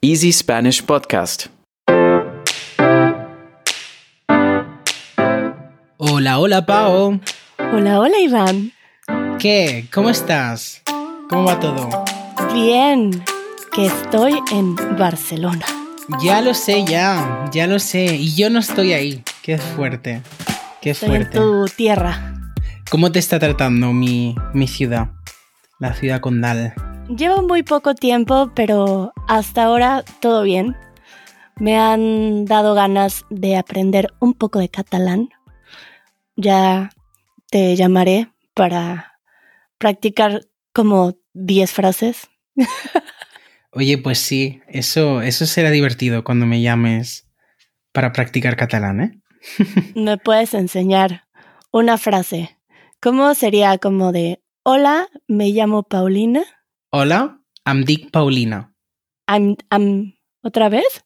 Easy 0.00 0.32
Spanish 0.32 0.82
Podcast. 0.82 1.46
Hola, 5.96 6.38
hola, 6.38 6.66
Pao. 6.66 7.20
Hola, 7.72 8.00
hola, 8.00 8.18
Iván. 8.20 8.72
¿Qué? 9.38 9.86
¿Cómo 9.92 10.10
estás? 10.10 10.82
¿Cómo 11.28 11.44
va 11.44 11.58
todo? 11.58 11.88
Bien, 12.54 13.22
que 13.72 13.86
estoy 13.86 14.38
en 14.52 14.76
Barcelona. 14.96 15.64
Ya 16.22 16.40
lo 16.40 16.54
sé, 16.54 16.84
ya, 16.84 17.44
ya 17.52 17.66
lo 17.66 17.78
sé. 17.78 18.04
Y 18.16 18.34
yo 18.36 18.50
no 18.50 18.60
estoy 18.60 18.92
ahí. 18.92 19.22
Qué 19.42 19.58
fuerte. 19.58 20.22
Qué 20.80 20.90
Estoy 20.90 21.10
en 21.16 21.22
fuerte. 21.22 21.38
tu 21.38 21.64
tierra. 21.76 22.34
¿Cómo 22.90 23.12
te 23.12 23.18
está 23.18 23.38
tratando 23.38 23.92
mi, 23.92 24.34
mi 24.54 24.68
ciudad? 24.68 25.08
La 25.78 25.92
ciudad 25.94 26.20
condal. 26.20 26.72
Llevo 27.08 27.42
muy 27.42 27.62
poco 27.62 27.94
tiempo, 27.94 28.52
pero 28.54 29.12
hasta 29.26 29.64
ahora 29.64 30.04
todo 30.20 30.42
bien. 30.42 30.76
Me 31.56 31.78
han 31.78 32.44
dado 32.44 32.74
ganas 32.74 33.24
de 33.30 33.56
aprender 33.56 34.12
un 34.20 34.34
poco 34.34 34.58
de 34.58 34.68
catalán. 34.68 35.30
Ya 36.36 36.90
te 37.50 37.74
llamaré 37.76 38.30
para 38.52 39.18
practicar 39.78 40.42
como 40.74 41.16
10 41.32 41.72
frases. 41.72 42.28
Oye, 43.70 43.96
pues 43.96 44.18
sí, 44.18 44.60
eso, 44.68 45.22
eso 45.22 45.46
será 45.46 45.70
divertido 45.70 46.24
cuando 46.24 46.44
me 46.44 46.60
llames 46.60 47.26
para 47.92 48.12
practicar 48.12 48.56
catalán, 48.56 49.00
¿eh? 49.00 49.20
¿Me 49.94 50.18
puedes 50.18 50.52
enseñar 50.52 51.24
una 51.70 51.96
frase? 51.96 52.58
¿Cómo 53.00 53.34
sería 53.34 53.78
como 53.78 54.12
de, 54.12 54.42
hola, 54.62 55.08
me 55.26 55.48
llamo 55.48 55.84
Paulina? 55.84 56.44
Hola, 56.90 57.40
am 57.64 57.84
dic 57.84 58.10
Paulina. 58.10 58.72
I'm, 59.28 59.56
I'm- 59.70 60.14
¿Otra 60.42 60.68
vez? 60.68 61.04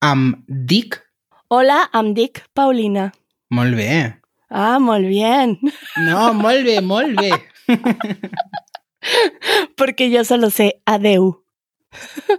Am 0.00 0.44
dic, 0.46 1.02
Hola, 1.48 1.88
I'm 1.94 2.12
Dick 2.14 2.44
Paulina. 2.54 3.12
molt 3.50 3.76
bé. 3.76 4.20
Ah, 4.50 4.78
muy 4.80 5.04
bien. 5.06 5.58
No, 5.96 6.34
molt 6.34 6.64
bé, 6.64 6.80
molt 6.80 7.16
bé. 7.20 7.30
Porque 9.76 10.10
yo 10.10 10.24
solo 10.24 10.50
sé 10.50 10.82
adeu. 10.86 11.44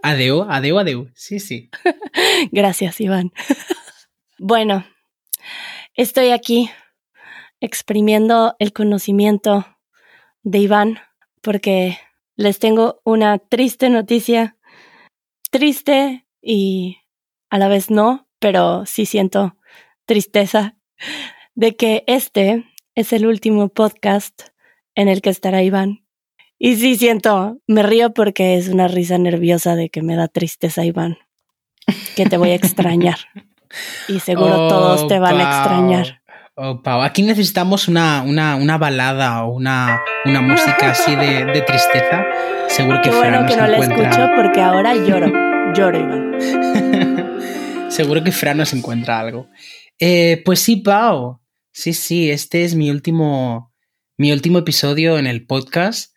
Adeu, 0.04 0.44
adeu, 0.50 0.78
adeu. 0.80 1.08
Sí, 1.16 1.40
sí. 1.40 1.70
Gracias, 2.52 3.00
Iván. 3.02 3.32
Bueno, 4.40 4.86
estoy 5.96 6.30
aquí 6.30 6.70
exprimiendo 7.60 8.56
el 8.60 8.72
conocimiento 8.72 9.66
de 10.44 10.60
Iván 10.60 11.00
porque 11.42 11.98
les 12.38 12.60
tengo 12.60 13.02
una 13.04 13.38
triste 13.40 13.90
noticia. 13.90 14.56
Triste 15.52 16.26
y 16.42 16.98
a 17.50 17.58
la 17.58 17.68
vez 17.68 17.90
no, 17.90 18.28
pero 18.40 18.86
sí 18.86 19.06
siento 19.06 19.56
tristeza 20.06 20.76
de 21.56 21.76
que 21.76 22.04
este 22.08 22.66
es 22.96 23.14
el 23.14 23.26
último 23.26 23.70
podcast 23.70 24.50
en 24.96 25.08
el 25.10 25.22
que 25.22 25.30
estará 25.30 25.64
Iván. 25.64 26.06
Y 26.60 26.76
sí 26.76 26.96
siento, 26.96 27.60
me 27.68 27.84
río 27.84 28.14
porque 28.14 28.56
es 28.56 28.68
una 28.70 28.88
risa 28.88 29.18
nerviosa 29.18 29.76
de 29.76 29.90
que 29.90 30.02
me 30.02 30.16
da 30.16 30.28
tristeza 30.28 30.84
Iván, 30.86 31.18
que 32.16 32.26
te 32.26 32.38
voy 32.38 32.50
a 32.52 32.56
extrañar. 32.56 33.18
Y 34.08 34.22
seguro 34.22 34.66
Oh, 34.66 34.70
todos 34.70 35.08
te 35.10 35.20
van 35.20 35.42
a 35.42 35.44
Pau. 35.44 35.60
extrañar. 35.60 36.22
Oh, 36.60 36.82
Pau, 36.82 37.04
aquí 37.04 37.22
necesitamos 37.22 37.88
una, 37.88 38.24
una, 38.24 38.56
una 38.56 38.80
balada 38.80 39.44
o 39.46 39.54
una, 39.54 40.02
una 40.26 40.42
música 40.42 40.90
así 40.90 41.16
de, 41.16 41.46
de 41.46 41.62
tristeza. 41.62 42.26
Seguro 42.68 43.00
que 43.04 43.12
Qué 43.12 43.16
Fran 43.16 43.32
bueno 43.32 43.42
nos 43.44 43.52
que 43.52 43.58
no 43.58 43.68
la 43.68 43.74
encuentra. 43.78 44.10
escucho 44.10 44.30
porque 44.36 44.62
ahora 44.62 44.96
lloro. 44.96 45.28
Lloro, 45.76 46.00
Iván. 46.00 47.92
Seguro 47.92 48.24
que 48.24 48.32
Fran 48.32 48.58
nos 48.58 48.74
encuentra 48.74 49.20
algo. 49.20 49.48
Eh, 50.00 50.42
pues 50.46 50.60
sí, 50.60 50.78
Pau. 50.78 51.40
Sí, 51.72 51.94
sí, 51.94 52.32
este 52.32 52.64
es 52.64 52.74
mi 52.74 52.90
último, 52.90 53.72
mi 54.18 54.32
último 54.32 54.58
episodio 54.58 55.20
en 55.20 55.28
el 55.28 55.46
podcast. 55.46 56.16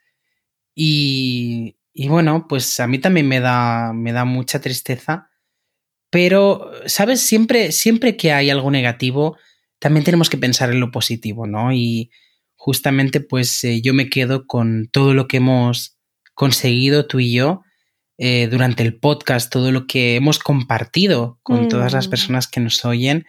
Y, 0.75 1.77
y 1.93 2.09
bueno, 2.09 2.47
pues 2.49 2.81
a 2.81 2.87
mí 2.87 2.99
también 2.99 3.29
me 3.29 3.41
da, 3.41 3.93
me 3.93 4.13
da 4.13 4.25
mucha 4.25 4.59
tristeza. 4.59 5.29
Pero, 6.09 6.71
¿sabes? 6.87 7.21
Siempre, 7.21 7.73
siempre 7.73 8.17
que 8.17 8.33
hay 8.33 8.49
algo 8.49 8.71
negativo, 8.71 9.37
también 9.81 10.05
tenemos 10.05 10.31
que 10.31 10.39
pensar 10.39 10.71
en 10.71 10.79
lo 10.79 10.93
positivo, 10.93 11.49
¿no? 11.49 11.73
Y 11.73 12.11
justamente, 12.55 13.21
pues 13.21 13.65
eh, 13.65 13.81
yo 13.83 13.93
me 13.95 14.09
quedo 14.09 14.47
con 14.47 14.89
todo 14.93 15.15
lo 15.15 15.27
que 15.27 15.39
hemos 15.39 15.99
conseguido 16.35 17.07
tú 17.07 17.19
y 17.19 17.33
yo 17.33 17.63
eh, 18.19 18.49
durante 18.51 18.83
el 18.83 18.99
podcast, 18.99 19.51
todo 19.51 19.73
lo 19.73 19.87
que 19.87 20.15
hemos 20.17 20.39
compartido 20.39 21.41
con 21.43 21.65
Mm. 21.65 21.69
todas 21.69 21.93
las 21.95 22.07
personas 22.07 22.47
que 22.47 22.61
nos 22.61 22.85
oyen. 22.85 23.27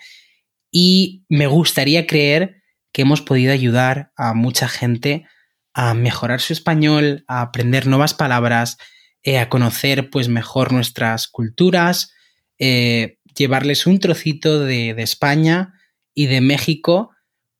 Y 0.69 1.23
me 1.29 1.47
gustaría 1.47 2.05
creer 2.05 2.61
que 2.93 3.03
hemos 3.03 3.21
podido 3.21 3.53
ayudar 3.53 4.11
a 4.17 4.33
mucha 4.33 4.67
gente 4.67 5.25
a 5.73 5.93
mejorar 5.93 6.41
su 6.41 6.51
español, 6.51 7.23
a 7.27 7.41
aprender 7.41 7.87
nuevas 7.87 8.13
palabras, 8.13 8.77
eh, 9.23 9.39
a 9.39 9.47
conocer 9.47 10.09
pues 10.09 10.27
mejor 10.27 10.73
nuestras 10.73 11.29
culturas, 11.29 12.11
eh, 12.59 13.17
llevarles 13.37 13.87
un 13.87 13.99
trocito 13.99 14.59
de, 14.59 14.93
de 14.93 15.03
España 15.03 15.73
y 16.13 16.27
de 16.27 16.41
México 16.41 17.11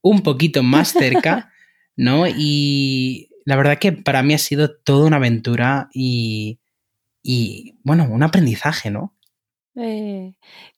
un 0.02 0.22
poquito 0.22 0.64
más 0.64 0.90
cerca, 0.92 1.52
¿no? 1.96 2.26
Y 2.28 3.30
la 3.46 3.56
verdad 3.56 3.80
que 3.80 3.92
para 3.92 4.24
mí 4.24 4.34
ha 4.34 4.40
sido 4.40 4.76
toda 4.76 5.08
una 5.08 5.18
aventura 5.18 5.90
y, 5.94 6.60
y 7.24 7.78
bueno, 7.84 8.08
un 8.10 8.24
aprendizaje, 8.24 8.92
¿no? 8.92 9.16
Eh, 9.76 10.34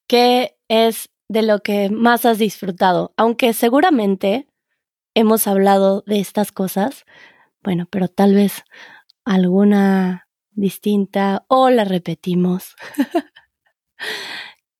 ¿Qué 0.07 0.55
es 0.67 1.09
de 1.29 1.41
lo 1.41 1.59
que 1.59 1.89
más 1.89 2.25
has 2.25 2.37
disfrutado? 2.37 3.13
Aunque 3.17 3.53
seguramente 3.53 4.47
hemos 5.15 5.47
hablado 5.47 6.03
de 6.05 6.19
estas 6.19 6.51
cosas, 6.51 7.05
bueno, 7.63 7.87
pero 7.89 8.07
tal 8.07 8.33
vez 8.33 8.63
alguna 9.25 10.27
distinta 10.51 11.45
o 11.47 11.69
la 11.69 11.85
repetimos. 11.85 12.75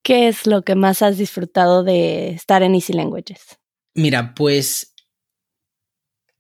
¿Qué 0.04 0.28
es 0.28 0.46
lo 0.46 0.64
que 0.64 0.76
más 0.76 1.02
has 1.02 1.18
disfrutado 1.18 1.84
de 1.84 2.32
estar 2.32 2.62
en 2.62 2.76
Easy 2.76 2.92
Languages? 2.92 3.58
Mira, 3.96 4.34
pues 4.36 4.94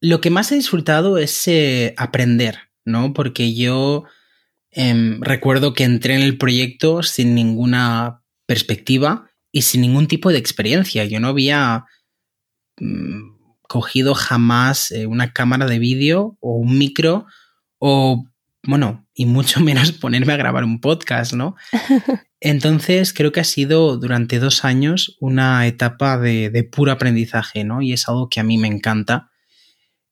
lo 0.01 0.19
que 0.19 0.29
más 0.29 0.51
he 0.51 0.55
disfrutado 0.55 1.17
es 1.17 1.47
eh, 1.47 1.93
aprender, 1.97 2.57
¿no? 2.83 3.13
Porque 3.13 3.55
yo 3.55 4.03
em, 4.69 5.21
recuerdo 5.21 5.73
que 5.73 5.85
entré 5.85 6.15
en 6.15 6.23
el 6.23 6.37
proyecto 6.37 7.03
sin 7.03 7.35
ninguna 7.35 8.21
perspectiva 8.45 9.29
y 9.49 9.61
sin 9.61 9.79
ningún 9.79 10.07
tipo 10.07 10.29
de 10.29 10.39
experiencia. 10.39 11.05
Yo 11.05 11.21
no 11.21 11.29
había 11.29 11.85
mm, 12.81 13.33
cogido 13.61 14.13
jamás 14.13 14.91
eh, 14.91 15.05
una 15.07 15.31
cámara 15.31 15.67
de 15.67 15.79
vídeo 15.79 16.37
o 16.41 16.57
un 16.57 16.77
micro 16.77 17.25
o, 17.79 18.25
bueno, 18.63 19.02
y 19.13 19.25
mucho 19.25 19.59
menos 19.61 19.91
ponerme 19.91 20.33
a 20.33 20.37
grabar 20.37 20.63
un 20.63 20.79
podcast, 20.79 21.33
¿no? 21.33 21.55
Entonces 22.39 23.13
creo 23.13 23.31
que 23.31 23.39
ha 23.39 23.45
sido 23.45 23.97
durante 23.97 24.39
dos 24.39 24.65
años 24.65 25.15
una 25.19 25.65
etapa 25.65 26.17
de, 26.17 26.49
de 26.49 26.63
puro 26.63 26.91
aprendizaje, 26.91 27.63
¿no? 27.63 27.81
Y 27.81 27.93
es 27.93 28.09
algo 28.09 28.27
que 28.29 28.39
a 28.39 28.43
mí 28.43 28.57
me 28.57 28.67
encanta. 28.67 29.29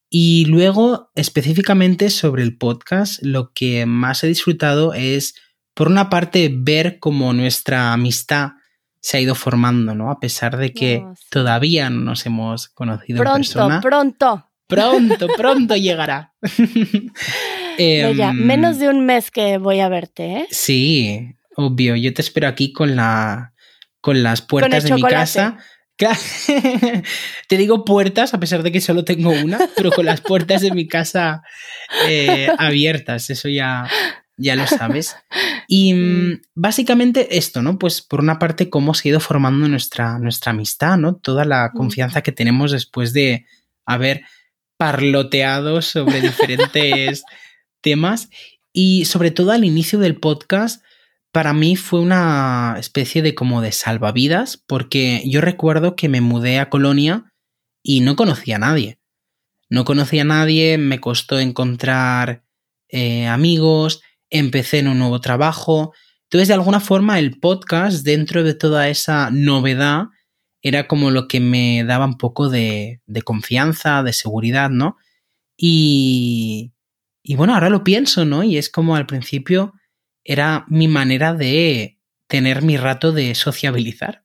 Y 0.10 0.46
luego, 0.46 1.10
específicamente 1.16 2.10
sobre 2.10 2.44
el 2.44 2.58
podcast, 2.58 3.22
lo 3.24 3.54
que 3.54 3.86
más 3.86 4.24
he 4.24 4.28
disfrutado 4.28 4.94
es, 4.94 5.36
por 5.74 5.88
una 5.88 6.10
parte, 6.10 6.52
ver 6.54 7.00
cómo 7.00 7.32
nuestra 7.34 7.94
amistad 7.94 8.52
se 9.02 9.18
ha 9.18 9.22
ido 9.22 9.36
formando, 9.36 9.96
¿no? 9.96 10.12
A 10.12 10.20
pesar 10.20 10.58
de 10.58 10.74
que 10.74 11.04
todavía 11.30 11.90
no 11.90 12.02
nos 12.02 12.26
hemos 12.26 12.68
conocido 12.70 13.18
en 13.18 13.24
Pronto, 13.24 13.38
persona. 13.38 13.82
pronto. 13.82 14.52
Pronto, 14.68 15.28
pronto 15.36 15.76
llegará. 15.76 16.34
Bella, 17.78 18.30
Em, 18.30 18.38
menos 18.38 18.80
de 18.80 18.90
un 18.90 19.06
mes 19.06 19.32
que 19.32 19.58
voy 19.58 19.80
a 19.80 19.90
verte, 19.90 20.38
¿eh? 20.38 20.48
Sí, 20.52 21.36
obvio. 21.56 21.96
Yo 21.96 22.14
te 22.14 22.22
espero 22.22 22.48
aquí 22.48 22.74
con 22.74 22.96
la 22.96 23.54
con 24.02 24.24
las 24.24 24.42
puertas 24.42 24.84
de 24.84 24.96
mi 24.96 25.02
casa. 25.02 25.58
Te 27.48 27.58
digo 27.58 27.86
puertas 27.86 28.34
a 28.34 28.40
pesar 28.40 28.64
de 28.64 28.72
que 28.72 28.82
solo 28.82 29.06
tengo 29.06 29.30
una, 29.30 29.60
pero 29.76 29.92
con 29.92 30.06
las 30.06 30.22
puertas 30.22 30.62
de 30.62 30.72
mi 30.72 30.88
casa 30.88 31.44
eh, 32.08 32.50
abiertas. 32.58 33.30
Eso 33.30 33.48
ya, 33.50 33.88
ya 34.36 34.56
lo 34.56 34.66
sabes. 34.66 35.16
Y 35.68 35.94
mm, 35.94 36.42
básicamente 36.56 37.38
esto, 37.38 37.62
¿no? 37.62 37.78
Pues 37.78 38.02
por 38.02 38.20
una 38.20 38.40
parte, 38.40 38.70
cómo 38.70 38.94
se 38.94 39.08
ha 39.08 39.12
ido 39.12 39.20
formando 39.20 39.68
nuestra, 39.68 40.18
nuestra 40.18 40.52
amistad, 40.52 40.98
¿no? 40.98 41.16
Toda 41.16 41.46
la 41.46 41.72
confianza 41.72 42.22
que 42.22 42.32
tenemos 42.32 42.72
después 42.72 43.14
de 43.14 43.46
haber 43.86 44.24
parloteado 44.78 45.84
sobre 45.84 46.22
diferentes 46.22 47.24
temas. 47.82 48.30
Y 48.74 49.06
sobre 49.06 49.32
todo 49.32 49.52
al 49.52 49.66
inicio 49.66 50.00
del 50.00 50.16
podcast, 50.16 50.84
para 51.32 51.54
mí 51.54 51.76
fue 51.76 52.02
una 52.02 52.76
especie 52.78 53.22
de 53.22 53.36
como 53.36 53.62
de 53.62 53.72
salvavidas, 53.72 54.58
porque 54.58 55.24
yo 55.26 55.42
recuerdo 55.42 55.96
que 55.96 56.10
me 56.10 56.22
mudé 56.22 56.60
a 56.60 56.70
Colonia 56.70 57.34
y 57.84 58.02
no 58.02 58.16
conocía 58.16 58.58
a 58.58 58.60
nadie. 58.60 59.00
No 59.70 59.86
conocía 59.86 60.24
a 60.24 60.26
nadie, 60.26 60.78
me 60.78 61.00
costó 61.00 61.40
encontrar 61.40 62.44
eh, 62.90 63.28
amigos, 63.28 64.02
empecé 64.30 64.80
en 64.80 64.90
un 64.90 65.00
nuevo 65.00 65.22
trabajo, 65.22 65.94
Entonces, 66.26 66.48
de 66.48 66.54
alguna 66.54 66.80
forma, 66.80 67.20
el 67.20 67.40
podcast, 67.40 68.06
dentro 68.06 68.44
de 68.44 68.54
toda 68.54 68.88
esa 68.88 69.30
novedad, 69.32 70.06
era 70.62 70.88
como 70.88 71.12
lo 71.12 71.28
que 71.28 71.42
me 71.42 71.84
daba 71.84 72.06
un 72.06 72.18
poco 72.18 72.50
de, 72.50 73.02
de 73.06 73.22
confianza, 73.22 74.02
de 74.04 74.14
seguridad, 74.14 74.70
¿no? 74.70 74.98
Y, 75.58 76.72
y 77.24 77.36
bueno, 77.36 77.54
ahora 77.54 77.70
lo 77.70 77.84
pienso, 77.84 78.26
¿no? 78.26 78.44
Y 78.44 78.58
es 78.58 78.70
como 78.70 78.96
al 78.96 79.06
principio 79.06 79.74
era 80.24 80.66
mi 80.70 80.88
manera 80.88 81.34
de 81.34 82.00
tener 82.28 82.62
mi 82.62 82.78
rato 82.78 83.12
de 83.12 83.36
sociabilizar. 83.36 84.24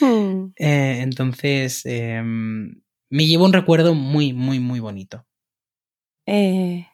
Hmm. 0.00 0.52
Eh, 0.56 1.00
entonces, 1.00 1.84
em, 1.84 2.80
me 3.10 3.26
llevo 3.26 3.44
un 3.44 3.52
recuerdo 3.52 3.94
muy, 3.94 4.32
muy, 4.32 4.60
muy 4.60 4.78
bonito. 4.78 5.26
Eh, 6.26 6.86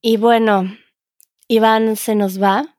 y 0.00 0.16
bueno, 0.16 0.76
Iván 1.48 1.96
se 1.96 2.14
nos 2.14 2.40
va 2.40 2.78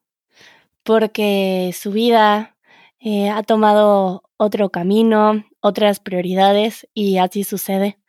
porque 0.83 1.71
su 1.77 1.91
vida 1.91 2.57
eh, 2.99 3.29
ha 3.29 3.43
tomado 3.43 4.23
otro 4.37 4.69
camino, 4.69 5.43
otras 5.59 5.99
prioridades 5.99 6.87
y 6.93 7.17
así 7.17 7.43
sucede, 7.43 7.99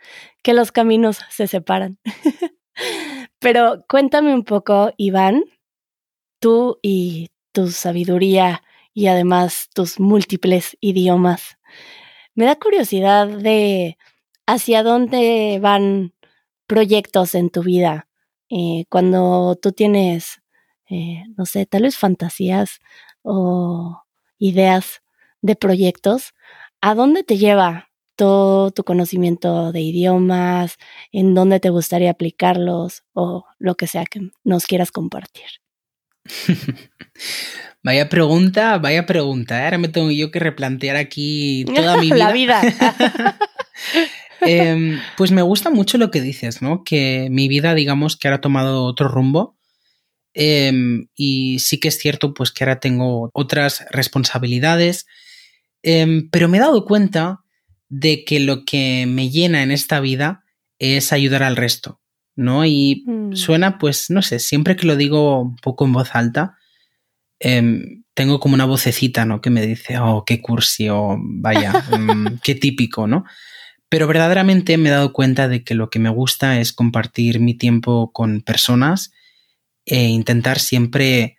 que 0.45 0.53
los 0.53 0.71
caminos 0.71 1.21
se 1.31 1.49
separan. 1.49 1.99
Pero 3.41 3.85
cuéntame 3.89 4.33
un 4.33 4.45
poco, 4.45 4.93
Iván, 4.97 5.43
tú 6.39 6.79
y 6.83 7.31
tu 7.53 7.71
sabiduría 7.71 8.63
y 8.93 9.07
además 9.07 9.71
tus 9.75 9.99
múltiples 9.99 10.77
idiomas. 10.81 11.57
Me 12.35 12.45
da 12.45 12.57
curiosidad 12.57 13.27
de 13.27 13.97
hacia 14.47 14.83
dónde 14.83 15.59
van 15.63 16.13
proyectos 16.67 17.35
en 17.35 17.49
tu 17.49 17.63
vida. 17.63 18.07
Eh, 18.51 18.85
cuando 18.91 19.57
tú 19.61 19.73
tienes, 19.73 20.43
eh, 20.91 21.25
no 21.37 21.47
sé, 21.47 21.65
tal 21.65 21.83
vez 21.83 21.97
fantasías 21.97 22.81
o 23.23 24.03
ideas 24.39 25.03
de 25.41 25.57
proyectos, 25.57 26.35
¿a 26.83 26.95
dónde 26.95 27.25
te 27.25 27.39
lleva 27.39 27.89
todo 28.17 28.71
tu 28.71 28.85
conocimiento 28.85 29.73
de 29.73 29.81
idiomas? 29.81 30.77
¿En 31.13 31.35
dónde 31.35 31.61
te 31.61 31.71
gustaría 31.71 32.11
aplicarlos? 32.11 33.05
O 33.13 33.45
lo 33.59 33.75
que 33.77 33.87
sea 33.87 34.05
que 34.05 34.21
nos 34.45 34.67
quieras 34.67 34.91
compartir. 34.91 35.47
vaya 37.83 38.09
pregunta, 38.09 38.79
vaya 38.79 39.07
pregunta. 39.07 39.61
¿eh? 39.61 39.65
Ahora 39.65 39.79
me 39.79 39.89
tengo 39.89 40.11
yo 40.11 40.31
que 40.31 40.39
replantear 40.39 40.97
aquí 40.97 41.65
toda 41.75 41.99
mi 41.99 42.07
vida. 42.07 42.17
La 42.19 42.33
vida. 42.33 42.63
eh, 44.47 44.99
pues 45.17 45.31
me 45.31 45.43
gusta 45.43 45.71
mucho 45.71 45.99
lo 45.99 46.11
que 46.11 46.21
dices, 46.21 46.63
¿no? 46.63 46.85
Que 46.85 47.29
mi 47.31 47.49
vida, 47.49 47.75
digamos, 47.75 48.17
que 48.17 48.29
ahora 48.29 48.37
ha 48.37 48.41
tomado 48.41 48.85
otro 48.85 49.09
rumbo. 49.09 49.57
Eh, 50.37 50.73
y 51.15 51.61
sí 51.61 51.79
que 51.79 51.89
es 51.89 51.99
cierto, 51.99 52.35
pues 52.35 52.51
que 52.51 52.65
ahora 52.65 52.81
tengo 52.81 53.31
otras 53.33 53.85
responsabilidades. 53.91 55.07
Em, 55.83 56.31
pero 56.31 56.49
me 56.49 56.57
he 56.57 56.61
dado 56.61 56.87
cuenta 56.87 57.44
de 57.97 58.25
que 58.25 58.41
lo 58.41 58.65
que 58.65 59.07
me 59.07 59.31
llena 59.31 59.63
en 59.63 59.71
esta 59.71 60.01
vida 60.01 60.45
es 60.79 61.13
ayudar 61.13 61.43
al 61.45 61.57
resto. 61.57 62.01
¿no? 62.37 62.65
Y 62.67 63.05
Mm. 63.07 63.35
suena, 63.37 63.79
pues, 63.79 64.11
no 64.11 64.21
sé, 64.21 64.41
siempre 64.41 64.75
que 64.75 64.89
lo 64.89 64.97
digo 64.97 65.41
un 65.41 65.55
poco 65.57 65.85
en 65.85 65.93
voz 65.93 66.17
alta, 66.17 66.57
em, 67.39 68.03
tengo 68.15 68.41
como 68.41 68.55
una 68.55 68.65
vocecita, 68.65 69.25
¿no? 69.25 69.41
Que 69.41 69.51
me 69.51 69.65
dice, 69.65 69.99
oh, 69.99 70.25
qué 70.27 70.41
cursi, 70.43 70.89
o 70.89 71.17
vaya, 71.21 71.73
mm, 71.73 72.41
qué 72.43 72.57
típico, 72.57 73.07
¿no? 73.07 73.25
Pero 73.89 74.09
verdaderamente 74.09 74.77
me 74.79 74.89
he 74.89 74.93
dado 74.93 75.13
cuenta 75.13 75.47
de 75.47 75.63
que 75.63 75.75
lo 75.77 75.91
que 75.91 76.01
me 76.01 76.09
gusta 76.11 76.59
es 76.61 76.73
compartir 76.73 77.39
mi 77.39 77.55
tiempo 77.55 78.11
con 78.13 78.41
personas 78.41 79.13
e 79.87 80.03
intentar 80.09 80.59
siempre 80.59 81.37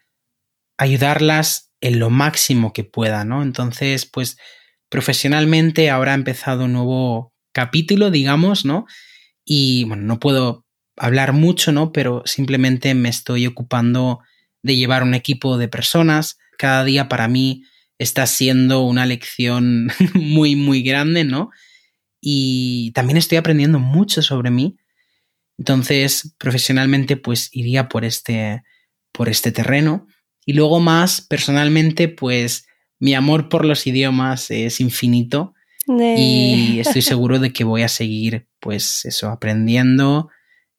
ayudarlas 0.77 1.71
en 1.81 1.99
lo 1.99 2.09
máximo 2.09 2.71
que 2.71 2.85
pueda, 2.85 3.25
¿no? 3.25 3.43
Entonces, 3.43 4.05
pues, 4.05 4.37
profesionalmente 4.89 5.89
ahora 5.89 6.11
ha 6.11 6.15
empezado 6.15 6.65
un 6.65 6.73
nuevo 6.73 7.33
capítulo, 7.51 8.11
digamos, 8.11 8.65
¿no? 8.65 8.85
Y 9.43 9.85
bueno, 9.85 10.03
no 10.03 10.19
puedo 10.19 10.65
hablar 10.97 11.33
mucho, 11.33 11.71
¿no? 11.71 11.91
Pero 11.91 12.23
simplemente 12.25 12.93
me 12.93 13.09
estoy 13.09 13.47
ocupando 13.47 14.19
de 14.63 14.75
llevar 14.75 15.03
un 15.03 15.13
equipo 15.13 15.57
de 15.57 15.67
personas. 15.67 16.37
Cada 16.57 16.83
día 16.83 17.07
para 17.07 17.27
mí 17.27 17.63
está 17.97 18.25
siendo 18.27 18.81
una 18.81 19.05
lección 19.05 19.89
muy, 20.13 20.55
muy 20.55 20.81
grande, 20.81 21.23
¿no? 21.23 21.51
Y 22.21 22.91
también 22.93 23.17
estoy 23.17 23.37
aprendiendo 23.37 23.79
mucho 23.79 24.21
sobre 24.21 24.49
mí. 24.49 24.77
Entonces, 25.57 26.35
profesionalmente, 26.37 27.15
pues 27.15 27.49
iría 27.53 27.87
por 27.87 28.03
este, 28.03 28.63
por 29.11 29.29
este 29.29 29.51
terreno. 29.51 30.07
Y 30.45 30.53
luego 30.53 30.79
más, 30.79 31.21
personalmente, 31.21 32.09
pues 32.09 32.67
mi 32.99 33.13
amor 33.13 33.49
por 33.49 33.65
los 33.65 33.85
idiomas 33.87 34.51
es 34.51 34.79
infinito. 34.79 35.53
De- 35.87 36.13
Y 36.17 36.79
estoy 36.79 37.01
seguro 37.01 37.39
de 37.39 37.51
que 37.53 37.63
voy 37.63 37.83
a 37.83 37.87
seguir, 37.87 38.47
pues 38.59 39.05
eso, 39.05 39.29
aprendiendo, 39.29 40.29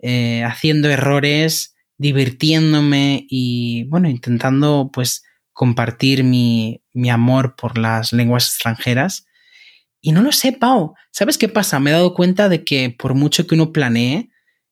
eh, 0.01 0.43
haciendo 0.45 0.89
errores, 0.91 1.75
divirtiéndome 1.99 3.27
y, 3.29 3.85
bueno, 3.85 4.09
intentando, 4.09 4.91
pues, 4.93 5.23
compartir 5.53 6.23
mi, 6.25 6.83
mi 6.93 7.09
amor 7.09 7.55
por 7.57 7.79
las 7.79 8.13
lenguas 8.13 8.47
extranjeras. 8.49 9.27
Y 10.03 10.13
no 10.13 10.23
lo 10.23 10.33
sé, 10.33 10.53
Pau. 10.53 10.95
¿Sabes 11.11 11.39
qué 11.39 11.49
pasa? 11.49 11.81
Me 11.81 11.91
he 11.91 11.95
dado 11.95 12.13
cuenta 12.15 12.49
de 12.49 12.63
que 12.65 12.91
por 12.91 13.15
mucho 13.15 13.47
que 13.47 13.55
uno 13.55 13.73
planee 13.73 14.29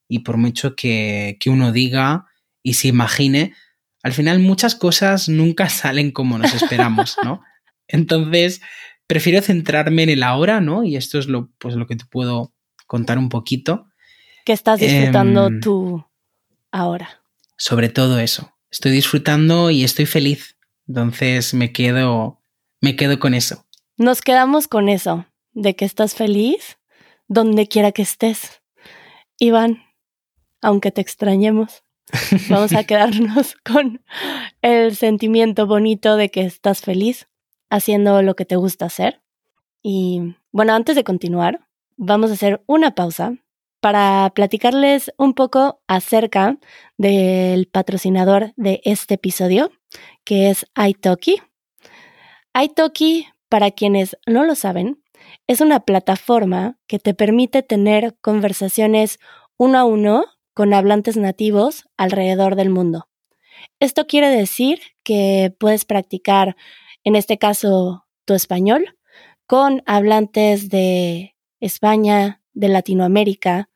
y 0.09 0.19
por 0.21 0.37
mucho 0.37 0.77
que, 0.77 1.37
que 1.41 1.49
uno 1.49 1.73
diga 1.73 2.27
y 2.63 2.75
se 2.75 2.89
imagine, 2.89 3.55
al 4.05 4.13
final 4.13 4.39
muchas 4.39 4.77
cosas 4.77 5.29
nunca 5.29 5.69
salen 5.71 6.13
como 6.13 6.39
nos 6.39 6.55
esperamos, 6.55 7.17
¿no? 7.25 7.43
Entonces, 7.89 8.61
prefiero 9.07 9.43
centrarme 9.43 10.05
en 10.05 10.11
el 10.11 10.23
ahora, 10.23 10.61
¿no? 10.61 10.85
Y 10.85 10.97
esto 10.97 11.19
es 11.19 11.27
lo, 11.27 11.51
pues, 11.59 11.75
lo 11.75 11.87
que 11.87 11.97
te 11.97 12.05
puedo 12.05 12.55
contar 12.87 13.19
un 13.19 13.29
poquito. 13.29 13.89
que 14.45 14.53
estás 14.53 14.79
disfrutando 14.79 15.47
Em, 15.47 15.61
tú 15.61 16.05
ahora. 16.71 17.23
Sobre 17.57 17.89
todo 17.89 18.19
eso. 18.19 18.53
Estoy 18.71 18.93
disfrutando 18.93 19.71
y 19.71 19.85
estoy 19.85 20.05
feliz. 20.05 20.59
Entonces 20.87 21.55
me 21.55 21.73
quedo, 21.73 22.43
me 22.83 22.97
quedo 22.97 23.19
con 23.19 23.33
eso. 23.33 23.67
Nos 23.97 24.21
quedamos 24.21 24.69
con 24.69 24.91
eso, 24.91 25.25
de 25.53 25.77
que 25.77 25.87
estás 25.87 26.15
feliz 26.15 26.77
donde 27.27 27.69
quiera 27.69 27.93
que 27.93 28.03
estés. 28.03 28.61
Iván, 29.39 29.83
aunque 30.61 30.91
te 30.91 31.01
extrañemos, 31.01 31.84
vamos 32.49 32.73
a 32.73 32.85
quedarnos 32.85 33.55
con 33.65 34.03
el 34.63 34.97
sentimiento 34.97 35.67
bonito 35.67 36.17
de 36.17 36.31
que 36.31 36.43
estás 36.43 36.81
feliz 36.81 37.29
haciendo 37.71 38.23
lo 38.23 38.37
que 38.37 38.45
te 38.45 38.57
gusta 38.57 38.87
hacer. 38.87 39.21
Y 39.83 40.37
bueno, 40.53 40.75
antes 40.75 40.97
de 40.97 41.05
continuar, 41.05 41.67
vamos 41.97 42.31
a 42.31 42.35
hacer 42.35 42.63
una 42.67 42.95
pausa 42.95 43.37
para 43.81 44.31
platicarles 44.35 45.13
un 45.19 45.35
poco 45.35 45.83
acerca 45.87 46.57
del 46.97 47.67
patrocinador 47.67 48.53
de 48.57 48.81
este 48.85 49.15
episodio, 49.15 49.71
que 50.25 50.49
es 50.49 50.67
iTalki. 50.77 51.43
iTalki, 52.59 53.27
para 53.51 53.71
quienes 53.73 54.17
no 54.27 54.45
lo 54.45 54.55
saben, 54.55 55.03
es 55.47 55.61
una 55.61 55.81
plataforma 55.81 56.79
que 56.87 56.99
te 56.99 57.13
permite 57.13 57.63
tener 57.63 58.17
conversaciones 58.21 59.19
uno 59.59 59.79
a 59.79 59.85
uno 59.85 60.25
con 60.55 60.73
hablantes 60.73 61.17
nativos 61.17 61.85
alrededor 61.97 62.57
del 62.57 62.71
mundo. 62.71 63.09
Esto 63.81 64.07
quiere 64.07 64.29
decir 64.29 64.81
que 65.03 65.55
puedes 65.59 65.85
practicar, 65.85 66.57
en 67.03 67.17
este 67.17 67.39
caso, 67.39 68.07
tu 68.25 68.35
español 68.35 68.97
con 69.47 69.83
hablantes 69.85 70.71
de 70.71 71.35
España, 71.61 72.41
de 72.55 72.69
Latinoamérica, 72.69 73.69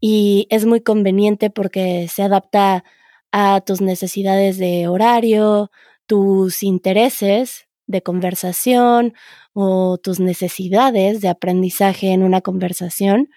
y 0.00 0.46
es 0.50 0.66
muy 0.66 0.80
conveniente 0.80 1.50
porque 1.50 2.08
se 2.08 2.22
adapta 2.22 2.84
a 3.32 3.60
tus 3.60 3.80
necesidades 3.80 4.58
de 4.58 4.88
horario, 4.88 5.70
tus 6.06 6.62
intereses 6.62 7.68
de 7.86 8.02
conversación 8.02 9.14
o 9.52 9.98
tus 9.98 10.20
necesidades 10.20 11.20
de 11.20 11.28
aprendizaje 11.28 12.12
en 12.12 12.22
una 12.22 12.40
conversación 12.40 13.28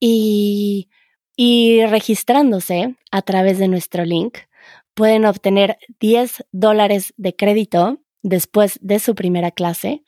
y, 0.00 0.88
y 1.40 1.86
registrándose 1.86 2.96
a 3.12 3.22
través 3.22 3.58
de 3.58 3.68
nuestro 3.68 4.04
link 4.04 4.38
pueden 4.94 5.24
obtener 5.24 5.78
10 6.00 6.44
dólares 6.50 7.14
de 7.16 7.36
crédito 7.36 8.00
después 8.24 8.80
de 8.82 8.98
su 8.98 9.14
primera 9.14 9.52
clase. 9.52 10.02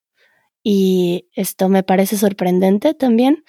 y 0.63 1.29
esto 1.35 1.69
me 1.69 1.83
parece 1.83 2.17
sorprendente 2.17 2.95
también. 2.95 3.45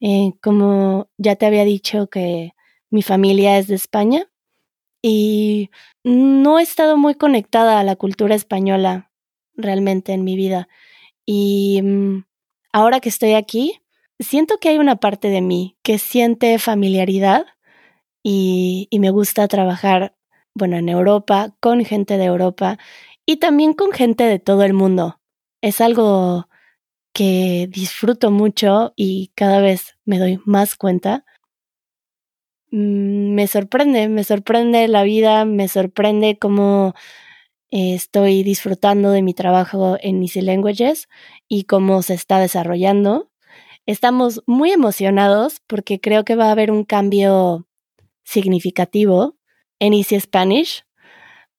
Eh, 0.00 0.32
como 0.42 1.10
ya 1.18 1.36
te 1.36 1.46
había 1.46 1.64
dicho 1.64 2.08
que 2.08 2.52
mi 2.90 3.02
familia 3.02 3.58
es 3.58 3.66
de 3.66 3.74
España 3.74 4.30
y 5.02 5.70
no 6.04 6.58
he 6.58 6.62
estado 6.62 6.96
muy 6.96 7.14
conectada 7.14 7.80
a 7.80 7.84
la 7.84 7.96
cultura 7.96 8.34
española 8.34 9.10
realmente 9.54 10.12
en 10.12 10.24
mi 10.24 10.36
vida. 10.36 10.68
Y 11.26 11.80
mm, 11.82 12.24
ahora 12.72 13.00
que 13.00 13.08
estoy 13.08 13.34
aquí, 13.34 13.80
siento 14.20 14.58
que 14.58 14.68
hay 14.68 14.78
una 14.78 14.96
parte 14.96 15.28
de 15.28 15.40
mí 15.40 15.76
que 15.82 15.98
siente 15.98 16.58
familiaridad 16.58 17.46
y, 18.22 18.88
me 18.92 19.10
gusta 19.10 19.48
trabajar, 19.48 20.14
bueno, 20.54 20.76
en 20.76 20.88
Europa, 20.88 21.56
con 21.60 21.84
gente 21.84 22.18
de 22.18 22.26
Europa 22.26 22.78
y 23.26 23.38
también 23.38 23.74
con 23.74 23.92
gente 23.92 24.24
de 24.24 24.38
todo 24.38 24.62
el 24.64 24.74
mundo. 24.74 25.20
Es 25.62 25.80
algo 25.80 26.48
que 27.14 27.68
disfruto 27.70 28.30
mucho 28.30 28.92
y 28.96 29.32
cada 29.34 29.60
vez 29.60 29.98
me 30.04 30.18
doy 30.18 30.40
más 30.44 30.76
cuenta 30.76 31.24
Mm, 32.72 33.34
me 33.34 33.46
sorprende, 33.48 34.08
me 34.08 34.22
sorprende 34.24 34.86
la 34.88 35.02
vida, 35.02 35.44
me 35.44 35.66
sorprende 35.68 36.38
cómo 36.38 36.94
eh, 37.70 37.94
estoy 37.94 38.42
disfrutando 38.44 39.10
de 39.12 39.22
mi 39.22 39.34
trabajo 39.34 39.96
en 40.00 40.22
Easy 40.22 40.40
Languages 40.42 41.08
y 41.48 41.64
cómo 41.64 42.02
se 42.02 42.14
está 42.14 42.38
desarrollando. 42.40 43.29
Estamos 43.86 44.42
muy 44.46 44.70
emocionados 44.70 45.60
porque 45.66 46.00
creo 46.00 46.24
que 46.24 46.36
va 46.36 46.46
a 46.46 46.52
haber 46.52 46.70
un 46.70 46.84
cambio 46.84 47.66
significativo 48.24 49.36
en 49.78 49.94
Easy 49.94 50.20
Spanish 50.20 50.84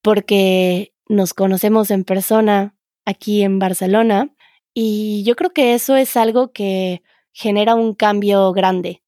porque 0.01 0.93
nos 1.07 1.33
conocemos 1.33 1.91
en 1.91 2.03
persona 2.03 2.75
aquí 3.05 3.41
en 3.41 3.59
Barcelona 3.59 4.33
y 4.73 5.23
yo 5.25 5.35
creo 5.35 5.51
que 5.51 5.73
eso 5.73 5.95
es 5.95 6.15
algo 6.15 6.51
que 6.53 7.01
genera 7.33 7.75
un 7.75 7.93
cambio 7.93 8.51
grande 8.53 9.01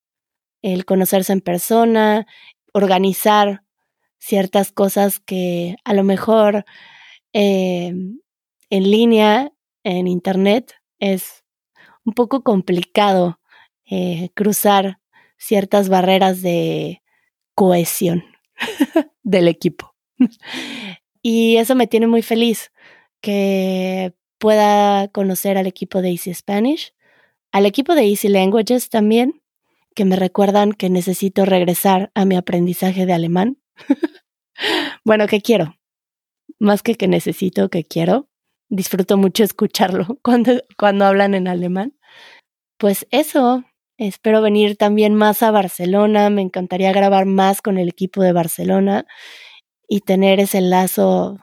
el 0.64 0.86
conocerse 0.86 1.34
en 1.34 1.42
persona, 1.42 2.26
organizar 2.74 3.64
ciertas 4.18 4.72
cosas 4.72 5.20
que 5.20 5.76
a 5.84 5.94
lo 5.94 6.04
mejor 6.04 6.66
eh, 7.34 7.94
en 8.70 8.92
línea, 8.92 9.52
en 9.84 10.08
internet, 10.08 10.74
es 11.00 11.43
un 12.06 12.14
poco 12.14 12.44
complicado 12.44 13.40
eh, 13.86 14.30
cruzar 14.34 15.00
ciertas 15.38 15.90
barreras 15.90 16.42
de 16.42 17.02
cohesión 17.56 18.24
del 19.24 19.48
equipo. 19.48 19.94
y 21.22 21.58
eso 21.58 21.76
me 21.76 21.88
tiene 21.88 22.08
muy 22.08 22.22
feliz, 22.22 22.72
que 23.22 24.14
pueda 24.38 25.08
conocer 25.08 25.58
al 25.58 25.68
equipo 25.68 26.02
de 26.02 26.12
Easy 26.12 26.34
Spanish, 26.34 26.94
al 27.52 27.66
equipo 27.66 27.96
de 27.96 28.04
Easy 28.04 28.28
Languages 28.28 28.90
también, 28.90 29.42
que 29.96 30.06
me 30.06 30.16
recuerdan 30.16 30.74
que 30.74 30.90
necesito 30.90 31.46
regresar 31.46 32.12
a 32.16 32.26
mi 32.26 32.36
aprendizaje 32.36 33.06
de 33.06 33.14
alemán. 33.14 33.58
bueno, 35.06 35.28
¿qué 35.28 35.40
quiero? 35.40 35.78
Más 36.60 36.84
que 36.84 36.96
que 36.96 37.08
necesito, 37.08 37.70
que 37.70 37.84
quiero. 37.84 38.28
Disfruto 38.76 39.18
mucho 39.18 39.44
escucharlo 39.44 40.18
cuando, 40.24 40.54
cuando 40.80 41.06
hablan 41.06 41.36
en 41.36 41.48
alemán. 41.48 41.94
Pues 42.80 43.06
eso, 43.12 43.64
espero 44.00 44.42
venir 44.42 44.78
también 44.78 45.14
más 45.14 45.44
a 45.44 45.52
Barcelona. 45.52 46.32
Me 46.32 46.42
encantaría 46.42 46.92
grabar 46.92 47.28
más 47.28 47.62
con 47.62 47.78
el 47.78 47.88
equipo 47.88 48.24
de 48.24 48.34
Barcelona 48.34 49.06
y 49.88 50.00
tener 50.00 50.40
ese 50.40 50.60
lazo 50.60 51.40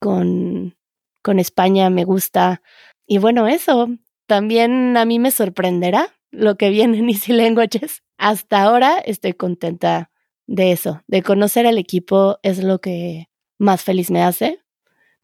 con, 0.00 0.76
con 1.20 1.40
España. 1.40 1.90
Me 1.90 2.04
gusta. 2.04 2.62
Y 3.08 3.18
bueno, 3.18 3.48
eso 3.48 3.88
también 4.28 4.96
a 4.96 5.04
mí 5.04 5.18
me 5.18 5.32
sorprenderá 5.32 6.14
lo 6.30 6.56
que 6.56 6.70
viene 6.70 6.98
en 6.98 7.08
Easy 7.08 7.32
Languages. 7.32 8.04
Hasta 8.18 8.62
ahora 8.62 8.98
estoy 8.98 9.32
contenta 9.32 10.12
de 10.46 10.70
eso, 10.70 11.02
de 11.08 11.24
conocer 11.24 11.66
al 11.66 11.76
equipo 11.76 12.38
es 12.44 12.62
lo 12.62 12.80
que 12.80 13.26
más 13.58 13.82
feliz 13.82 14.12
me 14.12 14.22
hace. 14.22 14.60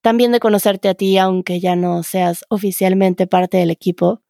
También 0.05 0.33
de 0.33 0.39
conocerte 0.39 0.91
a 0.91 0.95
ti, 0.95 1.17
aunque 1.17 1.61
ya 1.61 1.77
no 1.77 2.03
seas 2.03 2.45
oficialmente 2.51 3.27
parte 3.27 3.57
del 3.57 3.71
equipo, 3.71 4.21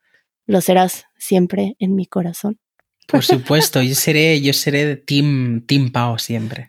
lo 0.47 0.61
serás 0.61 1.07
siempre 1.19 1.75
en 1.81 1.97
mi 1.97 2.07
corazón. 2.07 2.61
Por 3.09 3.25
supuesto, 3.25 3.83
yo 3.83 3.97
seré, 3.97 4.41
yo 4.41 4.53
seré 4.53 4.87
de 4.87 4.95
Team, 4.95 5.63
team 5.67 5.91
Pau 5.91 6.17
siempre. 6.21 6.69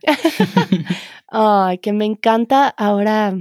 Ay, 1.27 1.77
que 1.77 1.93
me 1.93 2.05
encanta 2.05 2.67
ahora 2.67 3.37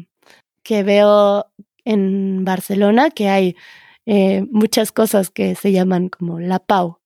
que 0.63 0.83
veo 0.83 1.47
en 1.87 2.45
Barcelona 2.45 3.09
que 3.09 3.31
hay 3.31 3.57
eh, 4.05 4.45
muchas 4.51 4.93
cosas 4.93 5.31
que 5.31 5.55
se 5.55 5.73
llaman 5.73 6.11
como 6.11 6.41
la 6.41 6.59
Pau. 6.59 6.99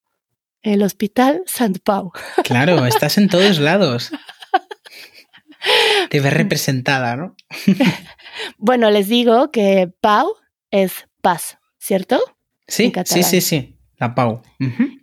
El 0.62 0.82
Hospital 0.82 1.44
Sant 1.46 1.78
Pau. 1.84 2.10
Claro, 2.42 2.84
estás 2.86 3.18
en 3.18 3.28
todos 3.28 3.60
lados. 3.60 4.10
Te 6.10 6.20
ves 6.20 6.32
representada, 6.32 7.16
¿no? 7.16 7.36
bueno, 8.58 8.90
les 8.90 9.08
digo 9.08 9.50
que 9.50 9.92
Pau 10.00 10.34
es 10.70 11.08
paz, 11.20 11.58
¿cierto? 11.78 12.20
Sí, 12.66 12.92
sí, 13.04 13.22
sí, 13.22 13.40
sí, 13.40 13.78
la 13.96 14.14
Pau. 14.14 14.42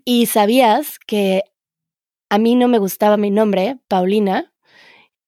Y 0.05 0.27
sabías 0.27 0.99
que 0.99 1.43
a 2.29 2.37
mí 2.37 2.55
no 2.55 2.67
me 2.67 2.77
gustaba 2.77 3.17
mi 3.17 3.31
nombre, 3.31 3.77
Paulina, 3.87 4.53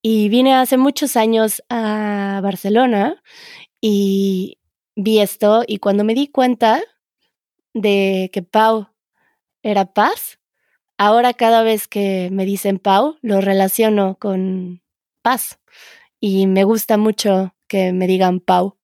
y 0.01 0.29
vine 0.29 0.53
hace 0.53 0.77
muchos 0.77 1.15
años 1.17 1.63
a 1.69 2.39
Barcelona 2.43 3.21
y 3.81 4.59
vi 4.95 5.19
esto 5.19 5.63
y 5.65 5.77
cuando 5.77 6.03
me 6.03 6.13
di 6.13 6.27
cuenta 6.27 6.81
de 7.73 8.29
que 8.31 8.43
Pau 8.43 8.87
era 9.63 9.93
paz, 9.93 10.39
ahora 10.97 11.33
cada 11.33 11.63
vez 11.63 11.87
que 11.87 12.29
me 12.31 12.45
dicen 12.45 12.79
Pau 12.79 13.17
lo 13.21 13.41
relaciono 13.41 14.17
con 14.19 14.81
paz 15.27 15.59
y 16.21 16.47
me 16.47 16.63
gusta 16.63 16.95
mucho 16.95 17.53
que 17.67 17.91
me 17.91 18.07
digan 18.07 18.39
Pau 18.39 18.77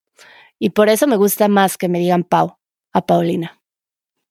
y 0.59 0.71
por 0.71 0.89
eso 0.89 1.07
me 1.07 1.15
gusta 1.15 1.47
más 1.47 1.77
que 1.77 1.88
me 1.88 2.00
digan 2.00 2.25
Pau 2.25 2.57
a 2.91 3.05
Paulina. 3.05 3.62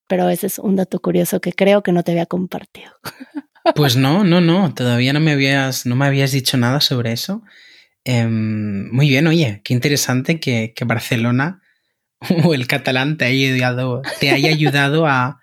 Pero 0.09 0.29
ese 0.29 0.49
es 0.49 0.59
un 0.59 0.77
dato 0.77 1.01
curioso 1.01 1.41
que 1.41 1.55
creo 1.55 1.83
que 1.83 1.91
no 1.91 2.03
te 2.03 2.13
había 2.13 2.27
compartido. 2.27 2.93
Pues 3.77 3.95
no, 3.95 4.25
no, 4.25 4.41
no, 4.41 4.75
todavía 4.75 5.13
no 5.13 5.21
me 5.21 5.31
habías, 5.31 5.87
no 5.87 5.95
me 5.95 6.05
habías 6.05 6.33
dicho 6.33 6.57
nada 6.57 6.81
sobre 6.81 7.13
eso. 7.13 7.45
Em, 8.03 8.91
muy 8.91 9.09
bien, 9.09 9.29
oye, 9.29 9.61
qué 9.63 9.73
interesante 9.73 10.41
que, 10.41 10.73
que 10.75 10.85
Barcelona 10.85 11.63
o 12.45 12.55
el 12.55 12.67
catalán 12.67 13.19
te 13.19 13.27
haya 13.27 13.55
ayudado, 13.55 14.03
te 14.19 14.31
haya 14.31 14.51
ayudado 14.51 15.07
a, 15.07 15.41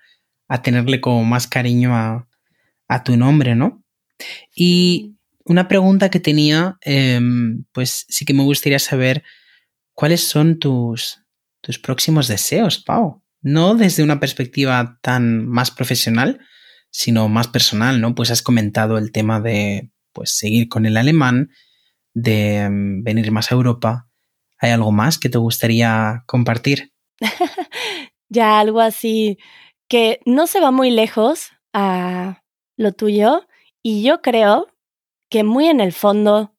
tenerle 0.62 1.00
como 1.00 1.24
más 1.24 1.46
cariño 1.46 1.96
a, 1.96 2.28
tu 3.02 3.16
nombre, 3.16 3.54
¿no? 3.54 3.82
Y 4.54 5.16
una 5.44 5.68
pregunta 5.68 6.10
que 6.10 6.20
tenía, 6.20 6.78
em, 6.82 7.64
pues 7.72 8.06
sí 8.08 8.24
que 8.24 8.34
me 8.34 8.42
gustaría 8.42 8.78
saber 8.78 9.22
cuáles 9.94 10.26
son 10.26 10.58
tus, 10.58 11.22
tus 11.60 11.78
próximos 11.78 12.28
deseos, 12.28 12.78
Pau. 12.78 13.22
No 13.42 13.74
desde 13.74 14.02
una 14.02 14.20
perspectiva 14.20 14.98
tan 15.02 15.46
más 15.46 15.70
profesional, 15.70 16.40
sino 16.90 17.28
más 17.28 17.48
personal, 17.48 18.00
¿no? 18.00 18.14
Pues 18.14 18.30
has 18.30 18.42
comentado 18.42 18.98
el 18.98 19.12
tema 19.12 19.40
de 19.40 19.90
pues 20.12 20.36
seguir 20.36 20.68
con 20.68 20.86
el 20.86 20.96
alemán, 20.96 21.50
de 22.14 22.58
em, 22.58 23.02
venir 23.02 23.30
más 23.30 23.50
a 23.50 23.54
Europa. 23.54 24.08
¿Hay 24.58 24.70
algo 24.70 24.92
más 24.92 25.18
que 25.18 25.28
te 25.28 25.38
gustaría 25.38 26.22
compartir? 26.26 26.92
ya 28.28 28.60
algo 28.60 28.80
así 28.80 29.38
que 29.88 30.20
no 30.24 30.46
se 30.46 30.60
va 30.60 30.70
muy 30.70 30.90
lejos 30.90 31.50
a 31.72 32.42
lo 32.76 32.92
tuyo 32.92 33.46
y 33.82 34.02
yo 34.02 34.22
creo 34.22 34.68
que 35.30 35.44
muy 35.44 35.66
en 35.66 35.80
el 35.80 35.92
fondo 35.92 36.54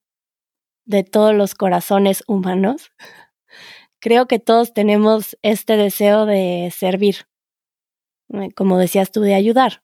de 0.86 1.04
todos 1.04 1.36
los 1.36 1.56
corazones 1.56 2.24
humanos, 2.28 2.92
creo 4.00 4.28
que 4.28 4.40
todos 4.40 4.74
tenemos 4.74 5.38
este 5.44 5.78
deseo 5.78 6.26
de 6.26 6.72
servir, 6.76 7.28
eh, 8.34 8.52
como 8.56 8.78
decías 8.78 9.12
tú, 9.12 9.22
de 9.22 9.36
ayudar. 9.36 9.84